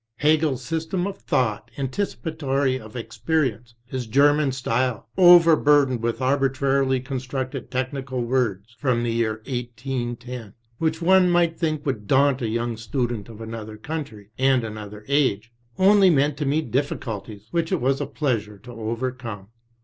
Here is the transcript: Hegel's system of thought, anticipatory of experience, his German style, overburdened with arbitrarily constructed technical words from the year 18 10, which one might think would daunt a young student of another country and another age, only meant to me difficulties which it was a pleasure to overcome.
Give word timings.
Hegel's 0.17 0.65
system 0.65 1.05
of 1.05 1.19
thought, 1.19 1.69
anticipatory 1.77 2.79
of 2.79 2.95
experience, 2.95 3.75
his 3.85 4.07
German 4.07 4.51
style, 4.51 5.07
overburdened 5.15 6.01
with 6.01 6.23
arbitrarily 6.23 6.99
constructed 7.01 7.69
technical 7.69 8.23
words 8.23 8.75
from 8.79 9.03
the 9.03 9.11
year 9.11 9.43
18 9.45 10.15
10, 10.15 10.55
which 10.79 11.03
one 11.03 11.29
might 11.29 11.55
think 11.55 11.85
would 11.85 12.07
daunt 12.07 12.41
a 12.41 12.49
young 12.49 12.77
student 12.77 13.29
of 13.29 13.41
another 13.41 13.77
country 13.77 14.31
and 14.39 14.63
another 14.63 15.05
age, 15.07 15.51
only 15.77 16.09
meant 16.09 16.35
to 16.37 16.47
me 16.47 16.63
difficulties 16.63 17.47
which 17.51 17.71
it 17.71 17.79
was 17.79 18.01
a 18.01 18.07
pleasure 18.07 18.57
to 18.57 18.71
overcome. 18.71 19.49